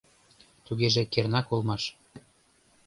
[0.65, 1.83] Тугеже кернак улмаш.